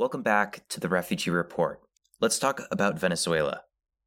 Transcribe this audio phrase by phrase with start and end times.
[0.00, 1.78] Welcome back to the Refugee Report.
[2.22, 3.64] Let's talk about Venezuela.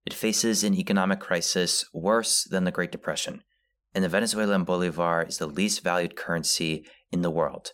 [0.07, 3.43] It faces an economic crisis worse than the Great Depression,
[3.93, 7.73] and the Venezuelan bolivar is the least valued currency in the world.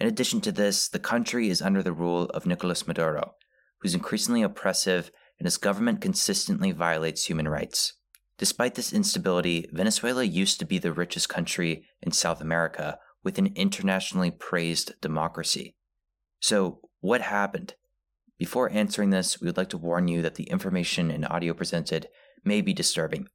[0.00, 3.34] In addition to this, the country is under the rule of Nicolas Maduro,
[3.82, 7.92] who's increasingly oppressive and his government consistently violates human rights.
[8.38, 13.52] Despite this instability, Venezuela used to be the richest country in South America with an
[13.56, 15.76] internationally praised democracy.
[16.40, 17.74] So, what happened?
[18.36, 22.08] Before answering this, we would like to warn you that the information and audio presented
[22.44, 23.28] may be disturbing.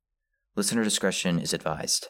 [0.58, 2.10] Listener discretion is advised.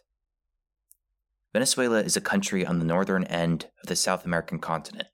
[1.53, 5.09] Venezuela is a country on the northern end of the South American continent.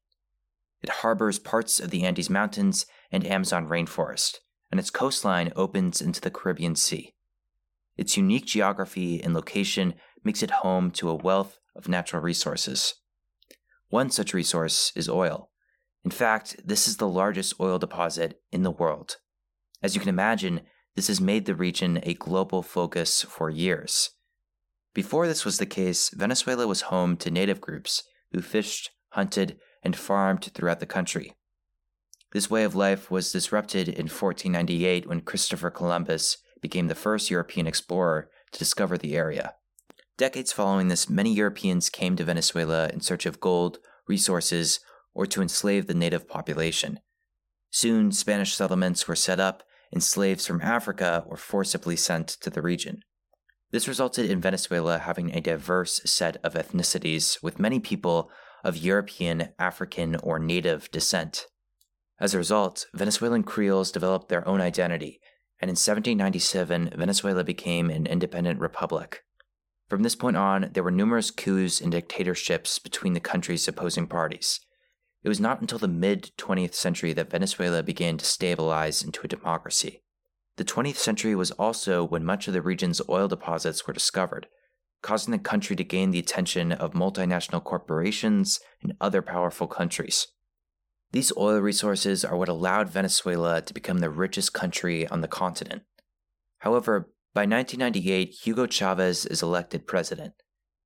[0.81, 4.37] It harbors parts of the Andes Mountains and Amazon rainforest,
[4.71, 7.13] and its coastline opens into the Caribbean Sea.
[7.97, 12.93] Its unique geography and location makes it home to a wealth of natural resources.
[13.89, 15.46] One such resource is oil.
[16.07, 19.17] In fact, this is the largest oil deposit in the world.
[19.83, 20.61] As you can imagine,
[20.95, 24.11] this has made the region a global focus for years.
[24.93, 29.97] Before this was the case, Venezuela was home to native groups who fished, hunted, and
[29.97, 31.33] farmed throughout the country.
[32.31, 37.67] This way of life was disrupted in 1498 when Christopher Columbus became the first European
[37.67, 39.55] explorer to discover the area.
[40.17, 44.79] Decades following this, many Europeans came to Venezuela in search of gold, resources,
[45.17, 46.99] or to enslave the native population.
[47.71, 52.61] Soon, Spanish settlements were set up, and slaves from Africa were forcibly sent to the
[52.61, 53.01] region.
[53.71, 58.29] This resulted in Venezuela having a diverse set of ethnicities, with many people
[58.63, 61.47] of European, African, or native descent.
[62.19, 65.19] As a result, Venezuelan Creoles developed their own identity,
[65.59, 69.23] and in 1797, Venezuela became an independent republic.
[69.89, 74.59] From this point on, there were numerous coups and dictatorships between the country's opposing parties.
[75.27, 79.27] It was not until the mid 20th century that Venezuela began to stabilize into a
[79.27, 80.01] democracy.
[80.55, 84.47] The 20th century was also when much of the region's oil deposits were discovered,
[85.01, 90.27] causing the country to gain the attention of multinational corporations and other powerful countries.
[91.11, 95.83] These oil resources are what allowed Venezuela to become the richest country on the continent.
[96.59, 100.35] However, by 1998, Hugo Chavez is elected president.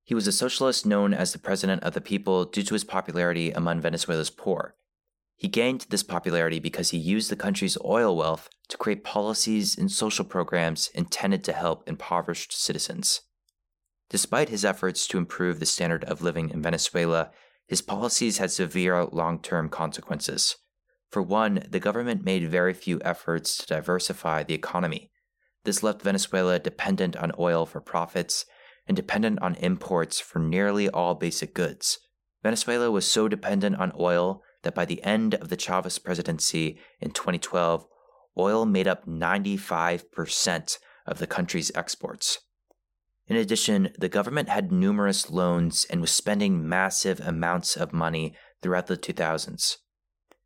[0.04, 3.50] He was a socialist known as the President of the People due to his popularity
[3.52, 4.74] among Venezuela's poor.
[5.36, 9.90] He gained this popularity because he used the country's oil wealth to create policies and
[9.90, 13.22] social programs intended to help impoverished citizens.
[14.08, 17.30] Despite his efforts to improve the standard of living in Venezuela,
[17.66, 20.56] his policies had severe long term consequences.
[21.10, 25.10] For one, the government made very few efforts to diversify the economy.
[25.64, 28.44] This left Venezuela dependent on oil for profits
[28.86, 31.98] and dependent on imports for nearly all basic goods.
[32.42, 37.10] Venezuela was so dependent on oil that by the end of the Chavez presidency in
[37.10, 37.86] 2012,
[38.38, 42.38] oil made up 95% of the country's exports.
[43.26, 48.88] In addition, the government had numerous loans and was spending massive amounts of money throughout
[48.88, 49.76] the 2000s.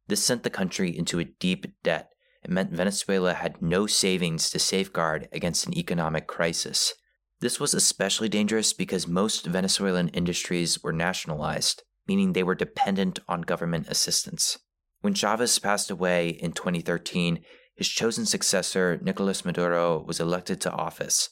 [0.09, 2.11] This sent the country into a deep debt
[2.45, 6.95] and meant Venezuela had no savings to safeguard against an economic crisis.
[7.41, 13.43] This was especially dangerous because most Venezuelan industries were nationalized, meaning they were dependent on
[13.43, 14.59] government assistance.
[15.03, 21.29] When Chavez passed away in 2013, his chosen successor, Nicolas Maduro, was elected to office.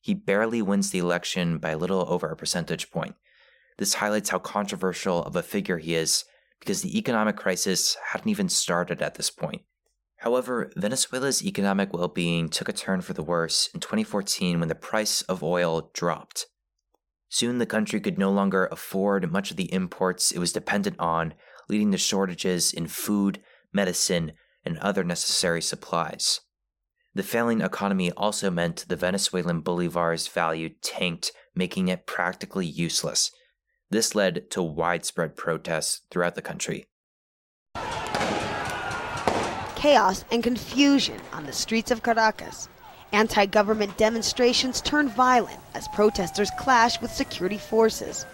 [0.00, 3.14] He barely wins the election by a little over a percentage point.
[3.78, 6.24] This highlights how controversial of a figure he is
[6.58, 9.62] because the economic crisis hadn't even started at this point.
[10.24, 14.74] However, Venezuela's economic well being took a turn for the worse in 2014 when the
[14.74, 16.46] price of oil dropped.
[17.28, 21.34] Soon the country could no longer afford much of the imports it was dependent on,
[21.68, 24.32] leading to shortages in food, medicine,
[24.64, 26.40] and other necessary supplies.
[27.14, 33.30] The failing economy also meant the Venezuelan bolivar's value tanked, making it practically useless.
[33.90, 36.86] This led to widespread protests throughout the country
[39.84, 42.70] chaos and confusion on the streets of Caracas.
[43.12, 48.24] Anti government demonstrations turned violent as protesters clashed with security forces.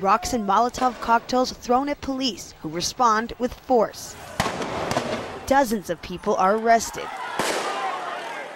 [0.00, 4.14] Rocks and Molotov cocktails thrown at police who respond with force.
[5.48, 7.08] Dozens of people are arrested.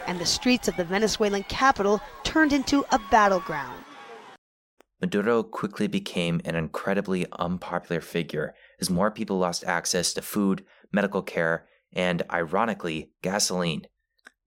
[0.06, 3.82] And the streets of the Venezuelan capital turned into a battleground.
[5.00, 11.22] Maduro quickly became an incredibly unpopular figure as more people lost access to food, medical
[11.22, 13.86] care, and, ironically, gasoline.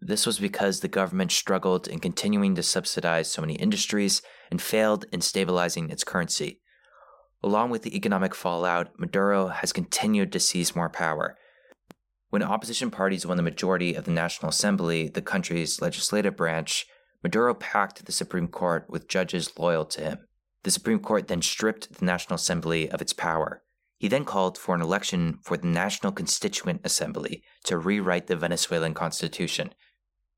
[0.02, 4.22] This was because the government struggled in continuing to subsidize so many industries
[4.52, 6.62] and failed in stabilizing its currency.
[7.44, 11.38] Along with the economic fallout, Maduro has continued to seize more power,
[12.36, 16.86] When opposition parties won the majority of the National Assembly, the country's legislative branch,
[17.24, 20.28] Maduro packed the Supreme Court with judges loyal to him.
[20.64, 23.64] The Supreme Court then stripped the National Assembly of its power.
[23.98, 28.94] He then called for an election for the National Constituent Assembly to rewrite the Venezuelan
[28.94, 29.74] constitution.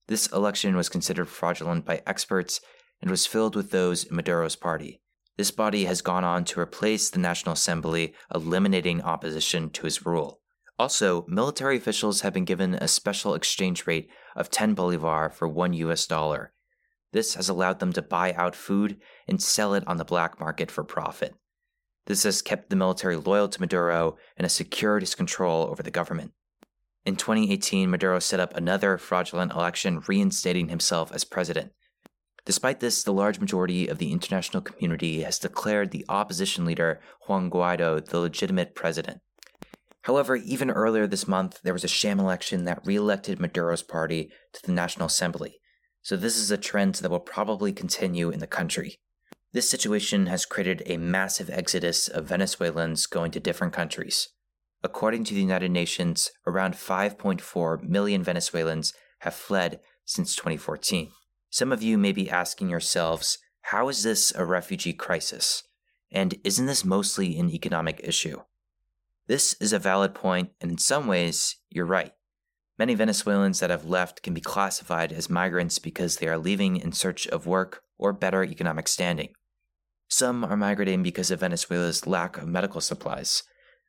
[0.08, 2.62] This election was considered fraudulent by experts
[3.02, 5.02] and was filled with those in Maduro's party.
[5.38, 10.42] This body has gone on to replace the National Assembly, eliminating opposition to his rule.
[10.80, 15.74] Also, military officials have been given a special exchange rate of 10 bolivar for 1
[15.74, 16.54] US dollar.
[17.14, 20.70] This has allowed them to buy out food and sell it on the black market
[20.70, 21.36] for profit.
[22.08, 25.92] This has kept the military loyal to Maduro and has secured his control over the
[25.92, 26.32] government.
[27.06, 31.74] In 2018, Maduro set up another fraudulent election, reinstating himself as president.
[32.46, 37.52] Despite this, the large majority of the international community has declared the opposition leader, Juan
[37.52, 39.20] Guaido, the legitimate president.
[40.04, 44.32] However, even earlier this month, there was a sham election that re elected Maduro's party
[44.54, 45.60] to the National Assembly.
[46.02, 49.02] So, this is a trend that will probably continue in the country.
[49.58, 54.30] This situation has created a massive exodus of Venezuelans going to different countries.
[54.84, 61.10] According to the United Nations, around 5.4 million Venezuelans have fled since 2014.
[61.50, 65.64] Some of you may be asking yourselves, how is this a refugee crisis?
[66.12, 68.42] And isn't this mostly an economic issue?
[69.26, 72.12] This is a valid point, and in some ways, you're right.
[72.78, 76.92] Many Venezuelans that have left can be classified as migrants because they are leaving in
[76.92, 79.34] search of work or better economic standing.
[80.10, 83.44] Some are migrating because of Venezuela's lack of medical supplies.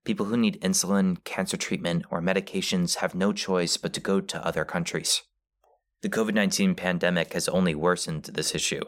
[0.05, 4.47] People who need insulin, cancer treatment, or medications have no choice but to go to
[4.47, 5.23] other countries.
[6.03, 8.83] The COVID 19 pandemic has only worsened this issue.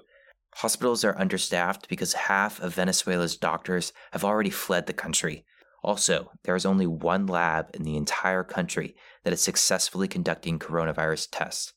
[0.57, 5.45] Hospitals are understaffed because half of Venezuela's doctors have already fled the country.
[5.83, 8.95] Also, there is only one lab in the entire country
[9.25, 11.73] that is successfully conducting coronavirus tests.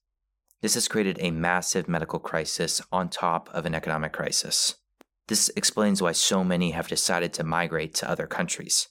[0.62, 4.76] This has created a massive medical crisis on top of an economic crisis.
[5.28, 8.88] This explains why so many have decided to migrate to other countries.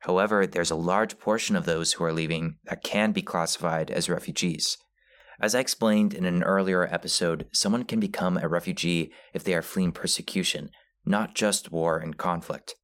[0.00, 4.08] However, there's a large portion of those who are leaving that can be classified as
[4.08, 4.78] refugees.
[5.40, 9.62] As I explained in an earlier episode, someone can become a refugee if they are
[9.62, 10.70] fleeing persecution,
[11.04, 12.74] not just war and conflict.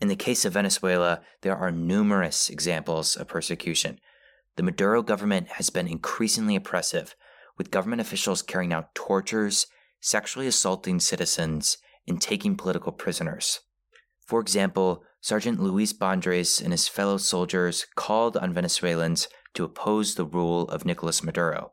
[0.00, 4.00] In the case of Venezuela, there are numerous examples of persecution.
[4.56, 7.14] The Maduro government has been increasingly oppressive,
[7.56, 9.66] with government officials carrying out tortures,
[10.00, 13.60] sexually assaulting citizens, and taking political prisoners.
[14.26, 20.24] For example, Sergeant Luis Bandres and his fellow soldiers called on Venezuelans to oppose the
[20.24, 21.72] rule of Nicolas Maduro.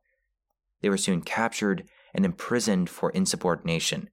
[0.81, 4.09] They were soon captured and imprisoned for insubordination.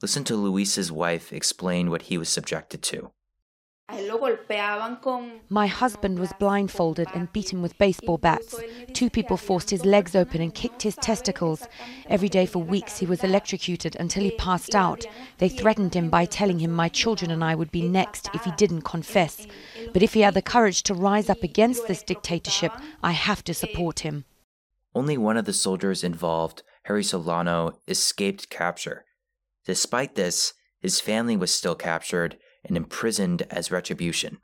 [0.00, 3.12] Listen to Luis's wife explain what he was subjected to.
[5.48, 8.54] My husband was blindfolded and beaten with baseball bats.
[8.94, 11.68] Two people forced his legs open and kicked his testicles.
[12.08, 15.04] Every day for weeks he was electrocuted until he passed out.
[15.38, 18.52] They threatened him by telling him my children and I would be next if he
[18.52, 19.46] didn't confess.
[19.92, 23.54] But if he had the courage to rise up against this dictatorship, I have to
[23.54, 24.24] support him.
[24.94, 29.04] Only one of the soldiers involved, Harry Solano, escaped capture.
[29.64, 34.38] Despite this, his family was still captured and imprisoned as retribution.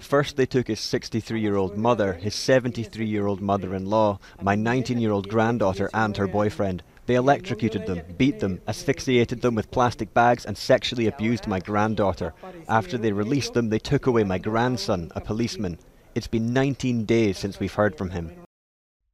[0.00, 4.18] First, they took his 63 year old mother, his 73 year old mother in law,
[4.42, 6.82] my 19 year old granddaughter, and her boyfriend.
[7.06, 12.34] They electrocuted them, beat them, asphyxiated them with plastic bags, and sexually abused my granddaughter.
[12.68, 15.78] After they released them, they took away my grandson, a policeman.
[16.14, 18.32] It's been 19 days since we've heard from him.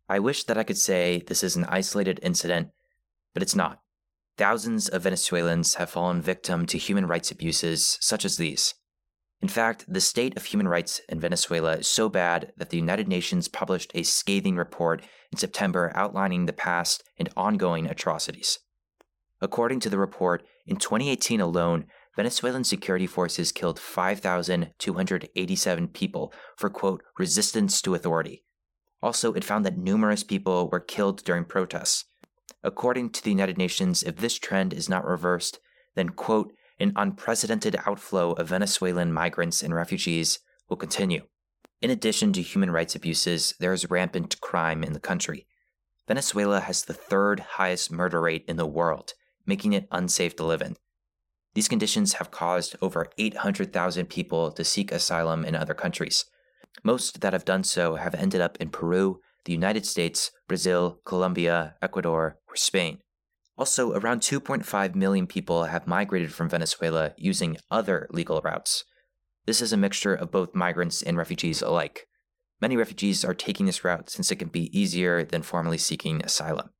[0.08, 2.70] I wish that I could say this is an isolated incident,
[3.32, 3.83] but it's not.
[4.36, 8.74] Thousands of Venezuelans have fallen victim to human rights abuses such as these.
[9.40, 13.06] In fact, the state of human rights in Venezuela is so bad that the United
[13.06, 18.58] Nations published a scathing report in September outlining the past and ongoing atrocities.
[19.40, 21.86] According to the report, in 2018 alone,
[22.16, 28.42] Venezuelan security forces killed 5,287 people for, quote, resistance to authority.
[29.02, 32.06] Also, it found that numerous people were killed during protests.
[32.64, 35.60] According to the United Nations, if this trend is not reversed,
[35.94, 41.22] then, quote, an unprecedented outflow of Venezuelan migrants and refugees will continue.
[41.82, 45.46] In addition to human rights abuses, there is rampant crime in the country.
[46.08, 49.12] Venezuela has the third highest murder rate in the world,
[49.44, 50.76] making it unsafe to live in.
[51.54, 56.24] These conditions have caused over 800,000 people to seek asylum in other countries.
[56.82, 61.76] Most that have done so have ended up in Peru, the United States, Brazil, Colombia,
[61.82, 62.98] Ecuador, or Spain.
[63.56, 68.84] Also, around 2.5 million people have migrated from Venezuela using other legal routes.
[69.46, 72.08] This is a mixture of both migrants and refugees alike.
[72.60, 76.70] Many refugees are taking this route since it can be easier than formally seeking asylum.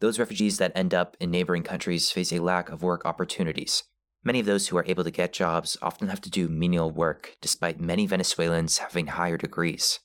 [0.00, 3.82] Those refugees that end up in neighboring countries face a lack of work opportunities.
[4.24, 7.36] Many of those who are able to get jobs often have to do menial work,
[7.40, 9.98] despite many Venezuelans having higher degrees.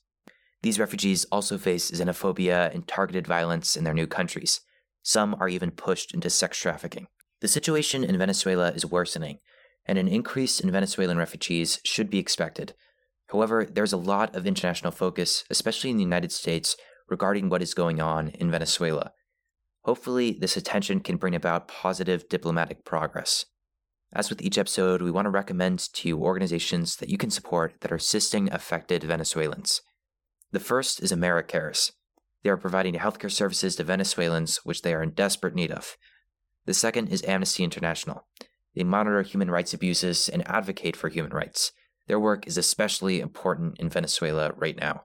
[0.62, 4.60] These refugees also face xenophobia and targeted violence in their new countries.
[5.02, 7.06] Some are even pushed into sex trafficking.
[7.40, 9.38] The situation in Venezuela is worsening,
[9.86, 12.74] and an increase in Venezuelan refugees should be expected.
[13.28, 16.76] However, there's a lot of international focus, especially in the United States,
[17.08, 19.12] regarding what is going on in Venezuela.
[19.82, 23.46] Hopefully, this attention can bring about positive diplomatic progress.
[24.12, 27.74] As with each episode, we want to recommend to you organizations that you can support
[27.80, 29.82] that are assisting affected Venezuelans.
[30.50, 31.92] The first is AmeriCares.
[32.42, 35.96] They are providing healthcare services to Venezuelans, which they are in desperate need of.
[36.64, 38.26] The second is Amnesty International.
[38.74, 41.72] They monitor human rights abuses and advocate for human rights.
[42.06, 45.02] Their work is especially important in Venezuela right now.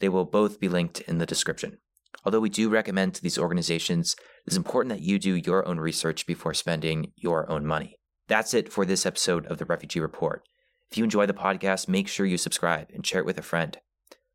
[0.00, 1.78] They will both be linked in the description.
[2.24, 4.16] Although we do recommend to these organizations,
[4.46, 7.98] it is important that you do your own research before spending your own money.
[8.26, 10.42] That's it for this episode of the Refugee Report.
[10.90, 13.78] If you enjoy the podcast, make sure you subscribe and share it with a friend.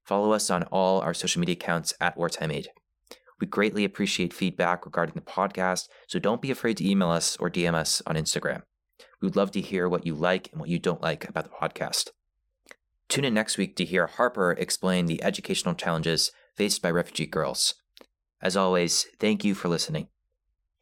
[0.09, 2.69] Follow us on all our social media accounts at Wartime Aid.
[3.39, 7.47] We greatly appreciate feedback regarding the podcast, so don't be afraid to email us or
[7.47, 8.63] DM us on Instagram.
[9.21, 11.51] We would love to hear what you like and what you don't like about the
[11.51, 12.09] podcast.
[13.07, 17.75] Tune in next week to hear Harper explain the educational challenges faced by refugee girls.
[18.41, 20.07] As always, thank you for listening.